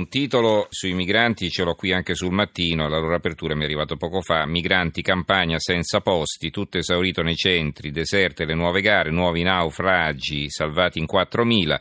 [0.00, 3.64] un titolo sui migranti, ce l'ho qui anche sul mattino, la loro apertura mi è
[3.64, 9.10] arrivato poco fa, migranti campagna senza posti, tutto esaurito nei centri, deserte le nuove gare,
[9.10, 11.80] nuovi naufragi, salvati in 4.000.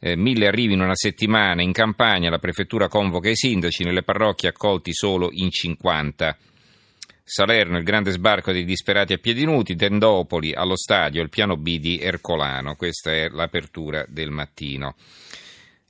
[0.00, 4.48] Eh, mille arrivi in una settimana in campagna, la prefettura convoca i sindaci, nelle parrocchie
[4.48, 6.36] accolti solo in 50.
[7.22, 11.78] Salerno, il grande sbarco dei disperati a piedi nudi, Tendopoli, allo stadio, il piano B
[11.78, 12.74] di Ercolano.
[12.74, 14.96] Questa è l'apertura del mattino.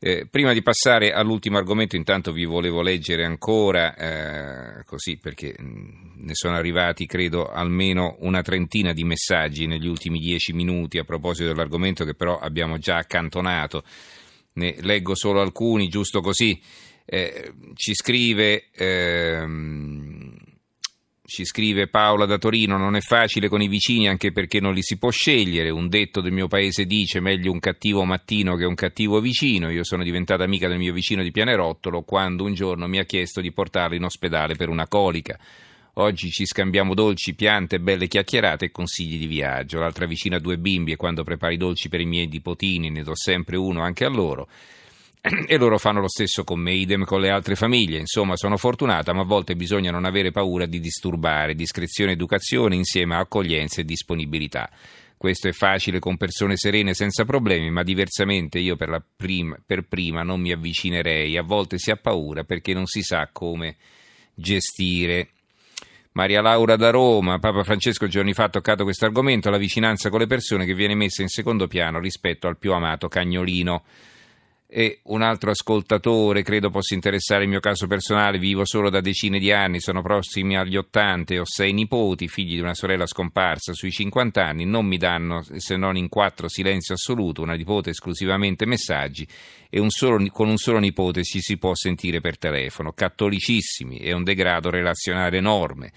[0.05, 6.25] Eh, prima di passare all'ultimo argomento, intanto vi volevo leggere ancora, eh, così perché mh,
[6.25, 11.47] ne sono arrivati credo almeno una trentina di messaggi negli ultimi dieci minuti a proposito
[11.47, 13.85] dell'argomento che però abbiamo già accantonato.
[14.55, 16.61] Ne leggo solo alcuni, giusto così.
[17.05, 18.71] Eh, ci scrive.
[18.75, 19.92] Ehm,
[21.33, 24.83] ci scrive Paola da Torino, non è facile con i vicini anche perché non li
[24.83, 25.71] si può scegliere.
[25.71, 29.71] Un detto del mio paese dice meglio un cattivo mattino che un cattivo vicino.
[29.71, 33.41] Io sono diventata amica del mio vicino di Pianerottolo quando un giorno mi ha chiesto
[33.41, 35.39] di portarlo in ospedale per una colica.
[35.95, 39.79] Oggi ci scambiamo dolci, piante, belle chiacchierate e consigli di viaggio.
[39.79, 43.03] L'altra vicina ha due bimbi e quando prepari i dolci per i miei nipotini ne
[43.03, 44.49] do sempre uno anche a loro.
[45.47, 47.99] e loro fanno lo stesso con me, idem con le altre famiglie.
[47.99, 53.15] Insomma, sono fortunata, ma a volte bisogna non avere paura di disturbare, discrezione educazione insieme
[53.15, 54.69] a accoglienza e disponibilità.
[55.17, 60.25] Questo è facile con persone serene senza problemi, ma diversamente io per, prima, per prima
[60.25, 61.37] non mi avvicinerei.
[61.37, 63.77] A volte si ha paura perché non si sa come
[64.35, 65.29] gestire.
[66.15, 70.19] Maria Laura da Roma, Papa Francesco giorni fa ha toccato questo argomento, la vicinanza con
[70.19, 73.85] le persone che viene messa in secondo piano rispetto al più amato cagnolino
[74.75, 79.39] e un altro ascoltatore, credo possa interessare il mio caso personale, vivo solo da decine
[79.39, 83.75] di anni, sono prossimi agli 80 e ho sei nipoti, figli di una sorella scomparsa
[83.75, 88.65] sui 50 anni, non mi danno se non in quattro silenzio assoluto, una nipote esclusivamente
[88.65, 89.29] messaggi
[89.69, 94.15] e un solo, con un solo nipote ci si può sentire per telefono, cattolicissimi e
[94.15, 95.93] un degrado relazionale enorme.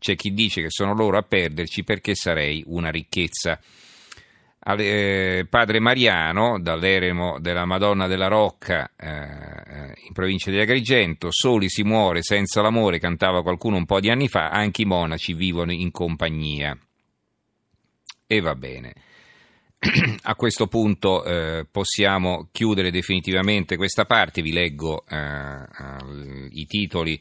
[0.00, 3.60] C'è chi dice che sono loro a perderci perché sarei una ricchezza
[4.74, 11.68] eh, padre Mariano, dall'eremo della Madonna della Rocca eh, eh, in provincia di Agrigento, soli
[11.68, 15.72] si muore senza l'amore, cantava qualcuno un po' di anni fa, anche i monaci vivono
[15.72, 16.76] in compagnia.
[18.26, 18.94] E va bene.
[20.22, 25.64] A questo punto eh, possiamo chiudere definitivamente questa parte, vi leggo eh,
[26.50, 27.20] i titoli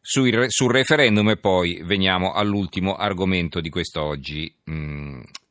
[0.00, 4.54] sul, sul referendum e poi veniamo all'ultimo argomento di quest'oggi.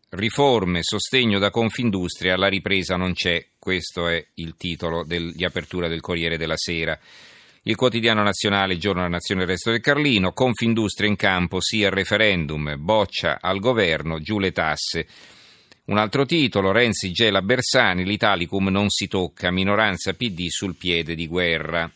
[0.09, 5.87] Riforme, sostegno da Confindustria, la ripresa non c'è, questo è il titolo del, di apertura
[5.87, 6.97] del Corriere della Sera.
[7.63, 11.91] Il quotidiano nazionale, giorno della nazione, il resto del Carlino, Confindustria in campo, sì al
[11.91, 15.07] referendum, boccia al governo, giù le tasse.
[15.85, 21.27] Un altro titolo, Renzi gela Bersani, l'Italicum non si tocca, minoranza PD sul piede di
[21.27, 21.91] guerra.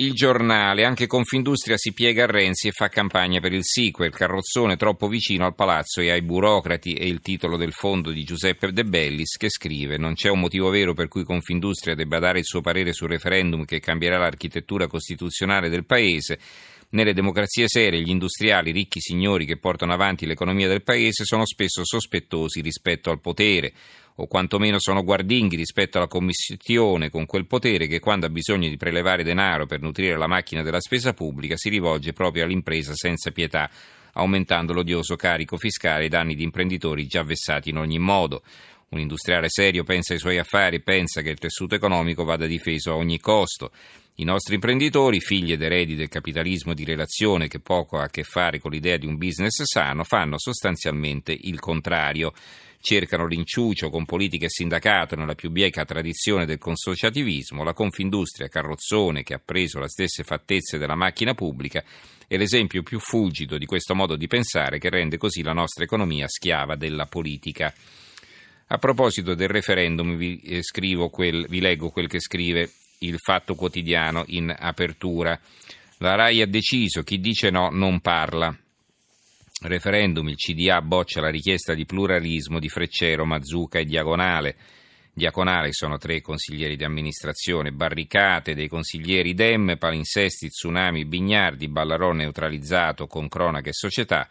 [0.00, 4.76] Il giornale, anche Confindustria si piega a Renzi e fa campagna per il sequel, carrozzone
[4.76, 8.84] troppo vicino al palazzo e ai burocrati è il titolo del fondo di Giuseppe De
[8.84, 12.60] Bellis che scrive non c'è un motivo vero per cui Confindustria debba dare il suo
[12.60, 16.38] parere sul referendum che cambierà l'architettura costituzionale del Paese.
[16.90, 21.84] Nelle democrazie serie gli industriali, ricchi signori che portano avanti l'economia del Paese sono spesso
[21.84, 23.74] sospettosi rispetto al potere
[24.14, 28.78] o quantomeno sono guardinghi rispetto alla commissione con quel potere che quando ha bisogno di
[28.78, 33.68] prelevare denaro per nutrire la macchina della spesa pubblica si rivolge proprio all'impresa senza pietà,
[34.14, 38.42] aumentando l'odioso carico fiscale ai danni di imprenditori già vessati in ogni modo.
[38.88, 42.96] Un industriale serio pensa ai suoi affari pensa che il tessuto economico vada difeso a
[42.96, 43.72] ogni costo.
[44.20, 48.24] I nostri imprenditori, figli ed eredi del capitalismo di relazione che poco ha a che
[48.24, 52.32] fare con l'idea di un business sano, fanno sostanzialmente il contrario
[52.80, 59.22] cercano l'inciucio con politica e sindacato nella più bieca tradizione del consociativismo, la Confindustria Carrozzone
[59.22, 61.84] che ha preso le stesse fattezze della macchina pubblica
[62.26, 66.26] è l'esempio più fulgido di questo modo di pensare che rende così la nostra economia
[66.26, 67.72] schiava della politica.
[68.70, 70.62] A proposito del referendum vi, eh,
[71.08, 75.38] quel, vi leggo quel che scrive il Fatto Quotidiano in apertura.
[75.98, 78.56] La RAI ha deciso, chi dice no non parla
[79.60, 84.56] referendum il CDA boccia la richiesta di pluralismo di Freccero, Mazzuca e Diagonale.
[85.12, 93.08] Diaconale sono tre consiglieri di amministrazione, barricate dei consiglieri Dem, palinsesti, tsunami, Bignardi, Ballarò neutralizzato
[93.08, 94.28] con cronaca e società.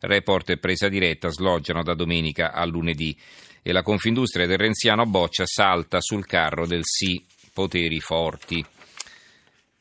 [0.00, 3.18] Report e presa diretta sloggiano da domenica a lunedì
[3.62, 7.20] e la Confindustria del Renziano Boccia salta sul carro del sì,
[7.58, 8.64] poteri forti.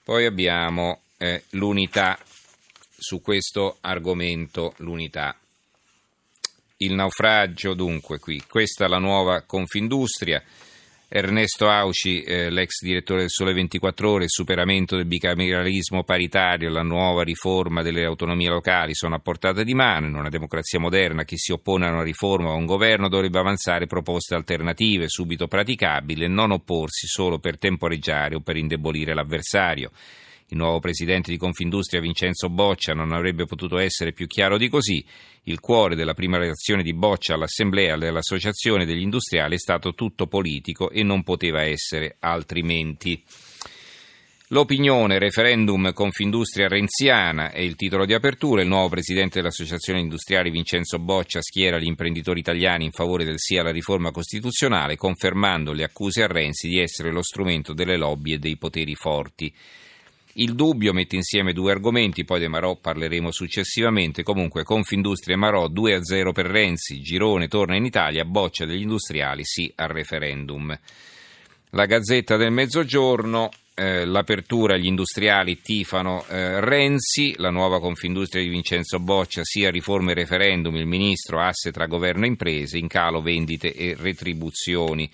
[0.03, 2.18] Poi abbiamo eh, l'unità
[2.97, 5.38] su questo argomento l'unità.
[6.77, 10.44] Il naufragio, dunque, qui, questa è la nuova Confindustria.
[11.09, 16.81] Ernesto Auci, eh, l'ex direttore del Sole 24 Ore, il superamento del bicameralismo paritario, la
[16.81, 20.07] nuova riforma delle autonomie locali sono a portata di mano.
[20.07, 23.39] In una democrazia moderna chi si oppone a una riforma o a un governo dovrebbe
[23.39, 29.92] avanzare proposte alternative, subito praticabili e non opporsi solo per temporeggiare o per indebolire l'avversario.
[30.49, 35.05] Il nuovo presidente di Confindustria Vincenzo Boccia non avrebbe potuto essere più chiaro di così.
[35.44, 40.89] Il cuore della prima reazione di Boccia all'assemblea dell'Associazione degli Industriali è stato tutto politico
[40.89, 43.21] e non poteva essere altrimenti.
[44.51, 48.61] L'opinione, referendum Confindustria renziana è il titolo di apertura.
[48.61, 53.57] Il nuovo presidente dell'Associazione Industriali Vincenzo Boccia schiera gli imprenditori italiani in favore del sì
[53.57, 58.38] alla riforma costituzionale, confermando le accuse a Renzi di essere lo strumento delle lobby e
[58.38, 59.53] dei poteri forti.
[60.39, 64.22] Il dubbio mette insieme due argomenti, poi De Marò parleremo successivamente.
[64.22, 68.81] Comunque, Confindustria e Marò 2 a 0 per Renzi, Girone torna in Italia, boccia degli
[68.81, 70.78] industriali, sì al referendum.
[71.72, 78.50] La Gazzetta del Mezzogiorno, eh, l'apertura, gli industriali tifano eh, Renzi, la nuova Confindustria di
[78.50, 83.22] Vincenzo Boccia, sia riforme e referendum, il ministro asse tra governo e imprese, in calo
[83.22, 85.10] vendite e retribuzioni.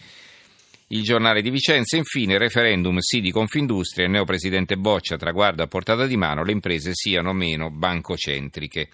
[0.94, 6.06] Il giornale di Vicenza, infine, referendum sì di Confindustria, il neopresidente Boccia traguarda a portata
[6.06, 8.90] di mano, le imprese siano meno bancocentriche.